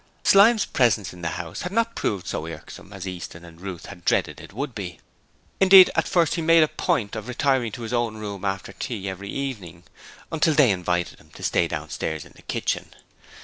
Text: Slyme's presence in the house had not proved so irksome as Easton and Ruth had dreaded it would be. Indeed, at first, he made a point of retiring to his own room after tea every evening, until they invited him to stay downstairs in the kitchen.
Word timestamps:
Slyme's 0.23 0.65
presence 0.65 1.13
in 1.13 1.21
the 1.21 1.27
house 1.37 1.61
had 1.61 1.71
not 1.71 1.93
proved 1.93 2.25
so 2.25 2.47
irksome 2.47 2.91
as 2.91 3.07
Easton 3.07 3.45
and 3.45 3.61
Ruth 3.61 3.85
had 3.85 4.03
dreaded 4.03 4.41
it 4.41 4.51
would 4.51 4.73
be. 4.73 4.97
Indeed, 5.59 5.91
at 5.93 6.07
first, 6.07 6.33
he 6.33 6.41
made 6.41 6.63
a 6.63 6.67
point 6.67 7.15
of 7.15 7.27
retiring 7.27 7.71
to 7.73 7.83
his 7.83 7.93
own 7.93 8.17
room 8.17 8.43
after 8.43 8.71
tea 8.73 9.07
every 9.07 9.29
evening, 9.29 9.83
until 10.31 10.55
they 10.55 10.71
invited 10.71 11.19
him 11.19 11.29
to 11.35 11.43
stay 11.43 11.67
downstairs 11.67 12.25
in 12.25 12.33
the 12.35 12.41
kitchen. 12.41 12.95